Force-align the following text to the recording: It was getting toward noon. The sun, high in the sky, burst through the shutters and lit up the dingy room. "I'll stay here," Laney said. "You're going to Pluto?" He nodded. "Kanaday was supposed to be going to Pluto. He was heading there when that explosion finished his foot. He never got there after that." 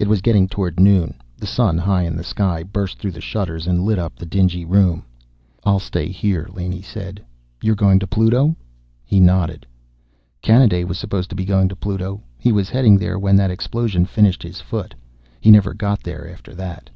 It 0.00 0.08
was 0.08 0.20
getting 0.20 0.48
toward 0.48 0.80
noon. 0.80 1.14
The 1.36 1.46
sun, 1.46 1.78
high 1.78 2.02
in 2.02 2.16
the 2.16 2.24
sky, 2.24 2.64
burst 2.64 2.98
through 2.98 3.12
the 3.12 3.20
shutters 3.20 3.68
and 3.68 3.84
lit 3.84 4.00
up 4.00 4.16
the 4.16 4.26
dingy 4.26 4.64
room. 4.64 5.04
"I'll 5.62 5.78
stay 5.78 6.08
here," 6.08 6.48
Laney 6.52 6.82
said. 6.82 7.24
"You're 7.62 7.76
going 7.76 8.00
to 8.00 8.06
Pluto?" 8.08 8.56
He 9.04 9.20
nodded. 9.20 9.64
"Kanaday 10.42 10.82
was 10.82 10.98
supposed 10.98 11.30
to 11.30 11.36
be 11.36 11.44
going 11.44 11.68
to 11.68 11.76
Pluto. 11.76 12.20
He 12.36 12.50
was 12.50 12.68
heading 12.68 12.98
there 12.98 13.16
when 13.16 13.36
that 13.36 13.52
explosion 13.52 14.06
finished 14.06 14.42
his 14.42 14.60
foot. 14.60 14.92
He 15.40 15.52
never 15.52 15.72
got 15.72 16.02
there 16.02 16.28
after 16.28 16.52
that." 16.56 16.90